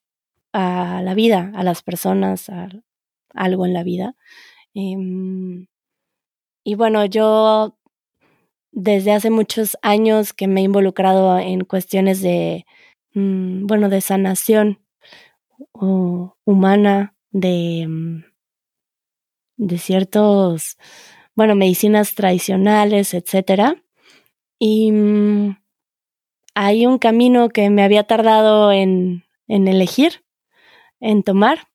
a 0.54 1.02
la 1.04 1.14
vida, 1.14 1.52
a 1.56 1.64
las 1.64 1.84
personas, 1.84 2.50
a 2.50 2.70
algo 3.36 3.66
en 3.66 3.74
la 3.74 3.84
vida. 3.84 4.16
Em, 4.74 5.68
y 6.64 6.76
bueno, 6.76 7.06
yo 7.06 7.78
desde 8.72 9.14
hace 9.14 9.30
muchos 9.32 9.78
años 9.82 10.34
que 10.34 10.48
me 10.48 10.62
he 10.62 10.66
involucrado 10.66 11.40
en 11.40 11.66
cuestiones 11.66 12.22
de, 12.22 12.66
mm, 13.14 13.68
bueno, 13.68 13.90
de 13.90 14.02
sanación 14.02 14.80
humana, 16.46 17.16
de, 17.32 17.86
mm, 17.88 18.24
de 19.58 19.78
ciertos, 19.78 20.78
bueno, 21.36 21.56
medicinas 21.56 22.16
tradicionales, 22.16 23.14
etcétera. 23.14 23.84
Y 24.60 24.92
mm, 24.92 25.58
hay 26.56 26.86
un 26.86 26.98
camino 27.00 27.50
que 27.50 27.70
me 27.70 27.84
había 27.84 28.04
tardado 28.06 28.72
en, 28.72 29.24
en 29.48 29.68
elegir, 29.68 30.24
en 31.00 31.24
tomar, 31.24 31.68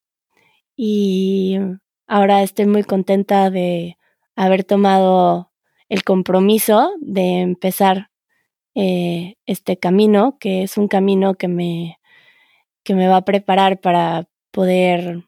y 0.76 1.58
ahora 2.06 2.42
estoy 2.42 2.66
muy 2.66 2.82
contenta 2.82 3.50
de 3.50 3.98
haber 4.36 4.64
tomado 4.64 5.52
el 5.88 6.04
compromiso 6.04 6.92
de 7.00 7.40
empezar 7.40 8.10
eh, 8.74 9.36
este 9.46 9.76
camino, 9.78 10.38
que 10.40 10.62
es 10.62 10.78
un 10.78 10.88
camino 10.88 11.34
que 11.34 11.48
me, 11.48 11.98
que 12.84 12.94
me 12.94 13.08
va 13.08 13.18
a 13.18 13.24
preparar 13.24 13.80
para 13.80 14.28
poder 14.50 15.24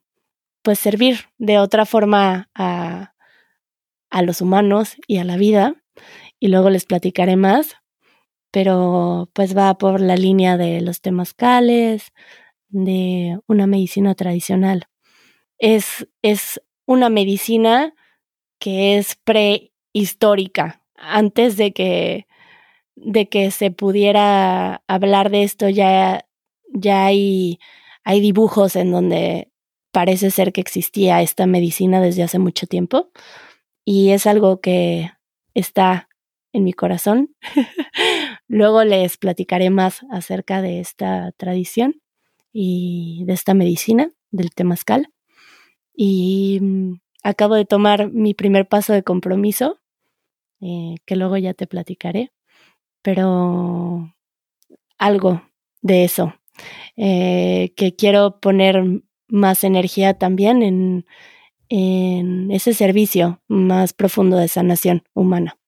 pues 0.64 0.78
servir 0.78 1.26
de 1.36 1.58
otra 1.58 1.84
forma 1.84 2.50
a, 2.54 3.14
a 4.10 4.22
los 4.22 4.40
humanos 4.40 4.96
y 5.06 5.18
a 5.18 5.24
la 5.24 5.36
vida. 5.36 5.74
Y 6.40 6.48
luego 6.48 6.70
les 6.70 6.86
platicaré 6.86 7.36
más, 7.36 7.76
pero 8.50 9.30
pues 9.34 9.56
va 9.56 9.76
por 9.76 10.00
la 10.00 10.16
línea 10.16 10.56
de 10.56 10.80
los 10.80 11.00
temazcales, 11.00 12.12
de 12.68 13.38
una 13.46 13.66
medicina 13.66 14.14
tradicional. 14.14 14.88
Es, 15.58 16.08
es 16.22 16.62
una 16.86 17.10
medicina 17.10 17.94
que 18.58 18.96
es 18.96 19.16
prehistórica. 19.16 20.82
Antes 20.96 21.58
de 21.58 21.72
que, 21.72 22.26
de 22.96 23.28
que 23.28 23.50
se 23.50 23.70
pudiera 23.70 24.82
hablar 24.88 25.30
de 25.30 25.42
esto, 25.42 25.68
ya, 25.68 26.24
ya 26.72 27.04
hay, 27.04 27.58
hay 28.02 28.20
dibujos 28.20 28.76
en 28.76 28.92
donde 28.92 29.50
parece 29.94 30.32
ser 30.32 30.52
que 30.52 30.60
existía 30.60 31.22
esta 31.22 31.46
medicina 31.46 32.00
desde 32.00 32.24
hace 32.24 32.40
mucho 32.40 32.66
tiempo. 32.66 33.12
Y 33.84 34.10
es 34.10 34.26
algo 34.26 34.60
que 34.60 35.12
está 35.54 36.08
en 36.52 36.64
mi 36.64 36.72
corazón. 36.72 37.32
Luego 38.48 38.82
les 38.82 39.16
platicaré 39.18 39.70
más 39.70 40.00
acerca 40.10 40.62
de 40.62 40.80
esta 40.80 41.30
tradición 41.36 42.02
y 42.52 43.22
de 43.26 43.34
esta 43.34 43.54
medicina, 43.54 44.10
del 44.32 44.50
temazcal. 44.50 45.10
Y 45.94 46.58
mm, 46.60 46.94
acabo 47.22 47.54
de 47.54 47.64
tomar 47.64 48.10
mi 48.10 48.34
primer 48.34 48.66
paso 48.66 48.92
de 48.92 49.04
compromiso, 49.04 49.78
eh, 50.60 50.96
que 51.06 51.14
luego 51.14 51.36
ya 51.36 51.54
te 51.54 51.68
platicaré, 51.68 52.32
pero 53.00 54.12
algo 54.98 55.42
de 55.82 56.02
eso, 56.02 56.34
eh, 56.96 57.72
que 57.76 57.94
quiero 57.94 58.40
poner 58.40 59.04
más 59.28 59.64
energía 59.64 60.14
también 60.14 60.62
en, 60.62 61.06
en 61.68 62.50
ese 62.50 62.74
servicio 62.74 63.42
más 63.48 63.92
profundo 63.92 64.36
de 64.36 64.48
sanación 64.48 65.02
humana. 65.14 65.58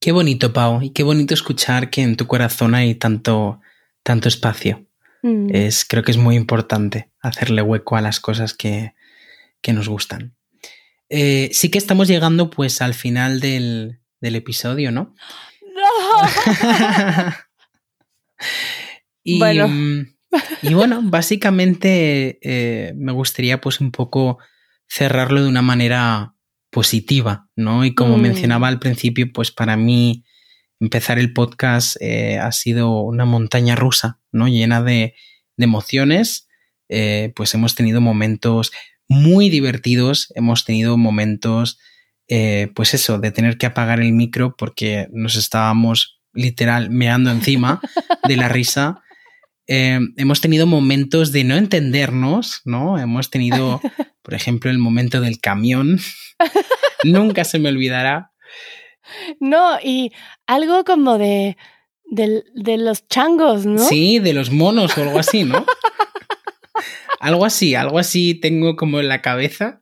Qué 0.00 0.12
bonito, 0.12 0.52
Pau, 0.52 0.82
y 0.82 0.90
qué 0.90 1.02
bonito 1.02 1.32
escuchar 1.32 1.90
que 1.90 2.02
en 2.02 2.16
tu 2.16 2.26
corazón 2.26 2.74
hay 2.74 2.94
tanto, 2.94 3.60
tanto 4.02 4.28
espacio. 4.28 4.86
Mm. 5.22 5.54
Es, 5.54 5.86
creo 5.86 6.02
que 6.02 6.10
es 6.10 6.18
muy 6.18 6.36
importante 6.36 7.10
hacerle 7.20 7.62
hueco 7.62 7.96
a 7.96 8.02
las 8.02 8.20
cosas 8.20 8.52
que, 8.52 8.94
que 9.62 9.72
nos 9.72 9.88
gustan. 9.88 10.36
Eh, 11.08 11.48
sí 11.52 11.70
que 11.70 11.78
estamos 11.78 12.08
llegando 12.08 12.50
pues 12.50 12.82
al 12.82 12.92
final 12.92 13.40
del, 13.40 14.00
episodio, 14.20 14.90
¿no? 14.90 15.14
¡No! 15.74 16.28
y, 19.24 19.38
bueno. 19.38 19.68
Y 20.62 20.74
bueno, 20.74 21.00
básicamente 21.02 22.38
eh, 22.42 22.92
me 22.96 23.12
gustaría 23.12 23.60
pues 23.60 23.80
un 23.80 23.90
poco 23.90 24.38
cerrarlo 24.88 25.42
de 25.42 25.48
una 25.48 25.62
manera 25.62 26.34
positiva, 26.70 27.48
¿no? 27.56 27.84
Y 27.84 27.94
como 27.94 28.18
mm. 28.18 28.20
mencionaba 28.20 28.68
al 28.68 28.78
principio, 28.78 29.32
pues 29.32 29.50
para 29.50 29.76
mí 29.76 30.24
empezar 30.80 31.18
el 31.18 31.32
podcast 31.32 31.96
eh, 32.00 32.38
ha 32.38 32.52
sido 32.52 33.00
una 33.00 33.24
montaña 33.24 33.76
rusa, 33.76 34.20
¿no? 34.32 34.48
Llena 34.48 34.82
de, 34.82 35.14
de 35.56 35.64
emociones. 35.64 36.48
pues 37.34 37.54
hemos 37.54 37.74
tenido 37.74 38.00
momentos 38.00 38.72
muy 39.08 39.50
divertidos. 39.50 40.32
Hemos 40.34 40.64
tenido 40.64 40.96
momentos, 40.96 41.78
eh, 42.28 42.70
pues 42.74 42.94
eso, 42.94 43.18
de 43.18 43.30
tener 43.30 43.58
que 43.58 43.66
apagar 43.66 44.00
el 44.00 44.12
micro 44.12 44.54
porque 44.56 45.08
nos 45.12 45.36
estábamos 45.36 46.20
literal 46.32 46.90
meando 46.90 47.30
encima 47.30 47.80
de 48.28 48.36
la 48.36 48.48
risa. 48.48 49.02
Eh, 49.66 49.98
hemos 50.16 50.40
tenido 50.40 50.66
momentos 50.66 51.32
de 51.32 51.44
no 51.44 51.56
entendernos, 51.56 52.60
¿no? 52.64 52.98
Hemos 52.98 53.30
tenido, 53.30 53.80
por 54.22 54.34
ejemplo, 54.34 54.70
el 54.70 54.78
momento 54.78 55.20
del 55.20 55.40
camión. 55.40 55.98
Nunca 57.04 57.44
se 57.44 57.58
me 57.58 57.68
olvidará. 57.68 58.32
No, 59.40 59.78
y 59.82 60.12
algo 60.46 60.84
como 60.84 61.18
de, 61.18 61.56
de, 62.06 62.42
de, 62.54 62.78
los 62.78 63.06
changos, 63.08 63.66
¿no? 63.66 63.78
Sí, 63.78 64.18
de 64.18 64.32
los 64.32 64.50
monos 64.50 64.96
o 64.96 65.02
algo 65.02 65.18
así, 65.18 65.44
¿no? 65.44 65.66
algo 67.20 67.44
así, 67.44 67.74
algo 67.74 67.98
así 67.98 68.34
tengo 68.34 68.76
como 68.76 69.00
en 69.00 69.08
la 69.08 69.22
cabeza. 69.22 69.78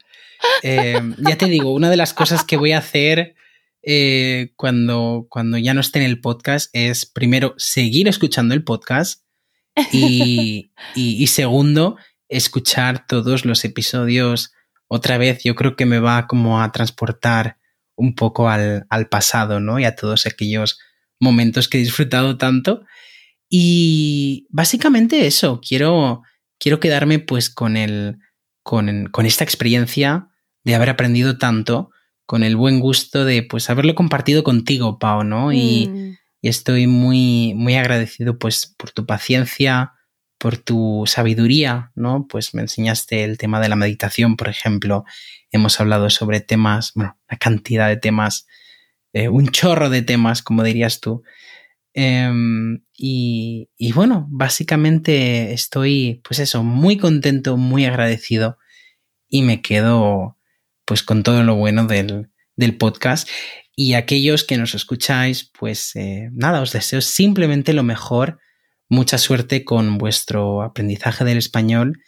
Eh, 0.63 1.01
ya 1.19 1.39
te 1.39 1.47
digo, 1.47 1.73
una 1.73 1.91
de 1.91 1.97
las 1.97 2.15
cosas 2.15 2.45
que 2.45 2.57
voy 2.57 2.73
a 2.73 2.79
hacer 2.79 3.37
eh, 3.83 4.53
cuando, 4.57 5.27
cuando 5.29 5.59
ya 5.59 5.75
no 5.75 5.81
esté 5.81 6.01
en 6.01 6.07
el 6.07 6.21
podcast 6.21 6.71
es 6.73 7.07
primero 7.07 7.55
seguir 7.59 8.09
escuchando 8.09 8.55
el 8.55 8.65
podcast 8.65 9.23
y, 9.93 11.27
segundo, 11.27 11.97
escuchar 12.29 13.07
todos 13.07 13.45
los 13.45 13.65
episodios 13.65 14.53
otra 14.89 15.19
vez. 15.19 15.43
Yo 15.45 15.55
creo 15.55 15.77
que 15.77 15.87
me 15.87 15.99
va 15.99 16.27
como 16.27 16.63
a 16.63 16.73
transportar 16.73 17.59
un 17.97 18.15
poco 18.15 18.49
al, 18.49 18.87
al 18.91 19.09
pasado, 19.09 19.61
¿no? 19.61 19.79
Y 19.79 19.85
a 19.85 19.95
todos 19.95 20.27
aquellos 20.27 20.79
momentos 21.21 21.69
que 21.69 21.79
he 21.79 21.81
disfrutado 21.81 22.37
tanto. 22.39 22.85
Y 23.49 24.47
básicamente 24.51 25.27
eso, 25.27 25.61
quiero 25.61 26.23
quiero 26.63 26.79
quedarme 26.79 27.19
pues 27.19 27.51
con, 27.51 27.77
el, 27.77 28.19
con, 28.63 29.09
con 29.11 29.27
esta 29.27 29.43
experiencia 29.43 30.29
de 30.63 30.77
haber 30.77 30.91
aprendido 30.91 31.37
tanto, 31.37 31.91
con 32.25 32.45
el 32.45 32.55
buen 32.55 32.79
gusto 32.79 33.25
de 33.25 33.43
pues 33.43 33.69
haberlo 33.69 33.97
compartido 33.97 34.45
contigo, 34.45 35.01
Pau, 35.01 35.25
¿no? 35.25 35.53
Y, 35.53 35.89
mm. 35.89 36.17
Estoy 36.49 36.87
muy, 36.87 37.55
muy 37.55 37.77
agradecido 37.77 38.39
pues 38.39 38.75
por 38.77 38.91
tu 38.91 39.07
paciencia, 39.07 39.93
por 40.39 40.57
tu 40.57 41.05
sabiduría, 41.07 41.93
¿no? 41.95 42.27
Pues 42.29 42.53
me 42.55 42.63
enseñaste 42.63 43.25
el 43.25 43.39
tema 43.39 43.61
de 43.61 43.69
la 43.69 43.77
meditación, 43.77 44.37
por 44.37 44.49
ejemplo. 44.49 45.05
Hemos 45.53 45.81
hablado 45.81 46.11
sobre 46.11 46.41
temas, 46.41 46.93
bueno, 46.95 47.17
una 47.29 47.39
cantidad 47.39 47.89
de 47.89 47.97
temas, 47.97 48.47
eh, 49.13 49.29
un 49.29 49.49
chorro 49.49 49.89
de 49.89 50.03
temas, 50.03 50.43
como 50.43 50.65
dirías 50.65 51.01
tú. 51.01 51.23
Em, 51.95 52.83
y, 52.97 53.69
bueno, 53.95 54.27
básicamente 54.31 55.53
estoy, 55.53 56.21
pues 56.25 56.39
eso, 56.41 56.63
muy 56.65 56.97
contento, 56.97 57.57
muy 57.57 57.85
agradecido 57.85 58.59
y 59.29 59.43
me 59.43 59.63
quedo 59.63 60.39
pues 60.85 61.03
con 61.03 61.23
todo 61.23 61.43
lo 61.43 61.55
bueno 61.57 61.87
del, 61.87 62.29
podcast. 62.79 63.29
Y 63.75 63.95
aquellos 63.95 64.45
que 64.45 64.59
nos 64.59 64.75
escucháis, 64.75 65.51
pues 65.59 65.97
eh, 65.97 66.29
nada, 66.33 66.61
os 66.61 66.73
deseo 66.73 67.01
simplemente 67.01 67.73
lo 67.73 67.83
mejor, 67.83 68.39
mucha 68.89 69.19
suerte 69.19 69.65
con 69.65 69.99
vuestro 69.99 70.63
aprendizaje 70.63 71.25
del 71.25 71.39
español 71.39 72.03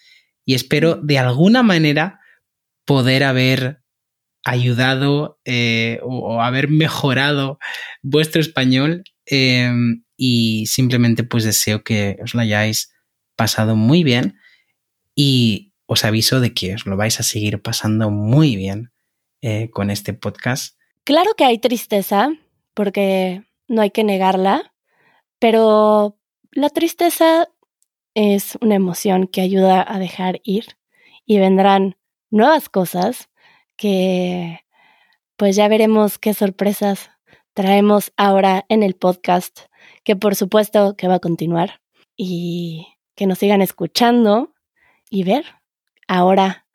y 0.44 0.54
espero 0.54 0.96
de 0.96 1.18
alguna 1.18 1.62
manera 1.62 2.20
poder 2.84 3.24
haber 3.24 3.80
ayudado 4.44 5.40
eh, 5.46 6.00
o, 6.02 6.42
haber 6.42 6.68
mejorado 6.68 7.58
vuestro 8.02 8.42
español 8.42 9.04
Em, 9.26 10.04
y 10.16 10.66
simplemente 10.66 11.24
pues 11.24 11.44
deseo 11.44 11.82
que 11.82 12.18
os 12.22 12.34
lo 12.34 12.40
hayáis 12.40 12.94
pasado 13.36 13.74
muy 13.74 14.04
bien 14.04 14.38
y 15.14 15.72
os 15.86 16.04
aviso 16.04 16.40
de 16.40 16.52
que 16.54 16.74
os 16.74 16.86
lo 16.86 16.96
vais 16.96 17.18
a 17.20 17.22
seguir 17.22 17.60
pasando 17.62 18.10
muy 18.10 18.56
bien 18.56 18.92
eh, 19.42 19.70
con 19.70 19.90
este 19.90 20.12
podcast. 20.12 20.78
Claro 21.04 21.34
que 21.36 21.44
hay 21.44 21.58
tristeza, 21.58 22.30
porque 22.72 23.42
no 23.68 23.82
hay 23.82 23.90
que 23.90 24.04
negarla, 24.04 24.72
pero 25.38 26.16
la 26.50 26.70
tristeza 26.70 27.50
es 28.14 28.56
una 28.62 28.76
emoción 28.76 29.26
que 29.26 29.42
ayuda 29.42 29.84
a 29.86 29.98
dejar 29.98 30.40
ir 30.44 30.78
y 31.26 31.38
vendrán 31.38 31.98
nuevas 32.30 32.70
cosas 32.70 33.28
que 33.76 34.60
pues 35.36 35.56
ya 35.56 35.68
veremos 35.68 36.16
qué 36.16 36.32
sorpresas 36.32 37.10
traemos 37.52 38.12
ahora 38.16 38.64
en 38.70 38.82
el 38.82 38.94
podcast, 38.94 39.60
que 40.04 40.16
por 40.16 40.36
supuesto 40.36 40.96
que 40.96 41.06
va 41.06 41.16
a 41.16 41.20
continuar 41.20 41.82
y 42.16 42.86
que 43.14 43.26
nos 43.26 43.40
sigan 43.40 43.60
escuchando 43.60 44.54
y 45.10 45.24
ver 45.24 45.44
ahora 46.08 46.66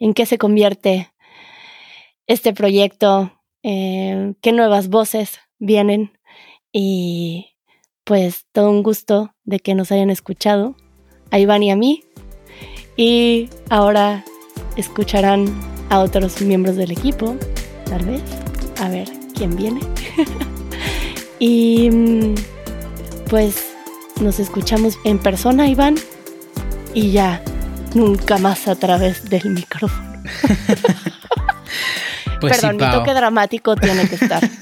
en 0.00 0.12
qué 0.12 0.26
se 0.26 0.38
convierte 0.38 1.12
este 2.26 2.52
proyecto, 2.52 3.35
eh, 3.68 4.34
qué 4.42 4.52
nuevas 4.52 4.88
voces 4.88 5.40
vienen 5.58 6.12
y 6.70 7.56
pues 8.04 8.46
todo 8.52 8.70
un 8.70 8.84
gusto 8.84 9.34
de 9.42 9.58
que 9.58 9.74
nos 9.74 9.90
hayan 9.90 10.08
escuchado 10.08 10.76
a 11.32 11.40
Iván 11.40 11.64
y 11.64 11.72
a 11.72 11.76
mí 11.76 12.04
y 12.96 13.50
ahora 13.68 14.24
escucharán 14.76 15.46
a 15.90 15.98
otros 15.98 16.40
miembros 16.42 16.76
del 16.76 16.92
equipo, 16.92 17.34
tal 17.86 18.04
vez, 18.04 18.22
a 18.80 18.88
ver 18.88 19.10
quién 19.34 19.56
viene. 19.56 19.80
y 21.40 21.90
mm, 21.90 22.34
pues 23.28 23.74
nos 24.20 24.38
escuchamos 24.38 24.96
en 25.02 25.18
persona, 25.18 25.68
Iván, 25.68 25.96
y 26.94 27.10
ya, 27.10 27.42
nunca 27.96 28.38
más 28.38 28.68
a 28.68 28.76
través 28.76 29.28
del 29.28 29.50
micrófono. 29.50 30.22
pues 32.48 32.60
Perdón, 32.60 32.80
sí, 32.80 32.96
toque 32.96 33.14
dramático 33.14 33.76
tiene 33.76 34.08
que 34.08 34.16
estar. 34.16 34.48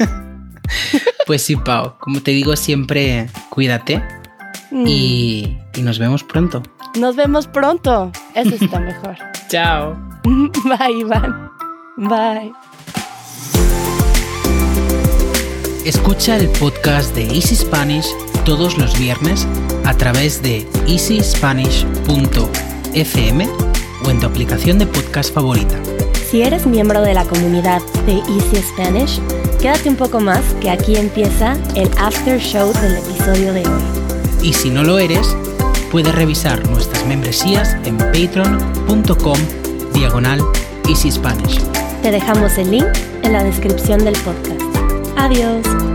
Pues 1.27 1.43
sí, 1.43 1.57
Pau. 1.57 1.95
Como 2.01 2.23
te 2.23 2.33
digo 2.33 2.55
siempre, 2.55 3.31
cuídate 3.49 4.03
Mm, 4.75 4.87
y, 4.89 5.59
y 5.77 5.83
nos 5.83 6.01
vemos 6.01 6.25
pronto. 6.25 6.61
Nos 6.99 7.15
vemos 7.15 7.47
pronto. 7.47 8.11
Eso 8.35 8.57
está 8.57 8.81
mejor. 8.81 9.15
Chao. 9.49 9.97
Bye, 10.25 10.99
Iván. 10.99 11.49
Bye. 11.97 12.53
Escucha 15.85 16.37
el 16.37 16.49
podcast 16.49 17.15
de 17.15 17.23
Easy 17.23 17.55
Spanish 17.55 18.07
todos 18.45 18.77
los 18.79 18.99
viernes 18.99 19.47
a 19.85 19.95
través 19.95 20.43
de 20.43 20.67
easyspanish.fm 20.89 23.49
o 24.05 24.11
en 24.11 24.19
tu 24.19 24.27
aplicación 24.27 24.81
de 24.81 24.87
podcast 24.87 25.33
favorita. 25.33 25.79
Si 26.35 26.43
eres 26.43 26.67
miembro 26.67 27.01
de 27.01 27.15
la 27.15 27.25
comunidad 27.25 27.81
de 28.07 28.15
Easy 28.15 28.57
Spanish, 28.57 29.21
quédate 29.61 29.89
un 29.89 29.95
poco 29.95 30.19
más 30.19 30.43
que 30.61 30.69
aquí 30.69 30.97
empieza 30.97 31.57
el 31.77 31.89
after 31.97 32.41
show 32.41 32.73
del 32.73 32.97
episodio 32.97 33.53
de 33.53 33.61
hoy. 33.61 33.83
Y 34.43 34.53
si 34.53 34.69
no 34.69 34.83
lo 34.83 34.99
eres, 34.99 35.37
puedes 35.93 36.13
revisar 36.13 36.69
nuestras 36.71 37.07
membresías 37.07 37.77
en 37.85 37.99
patreon.com 37.99 39.39
diagonal 39.93 40.41
Easy 40.89 41.13
Spanish. 41.13 41.61
Te 42.03 42.11
dejamos 42.11 42.59
el 42.59 42.73
link 42.73 42.87
en 43.23 43.33
la 43.33 43.45
descripción 43.45 44.05
del 44.05 44.17
podcast. 44.17 44.61
Adiós. 45.17 45.94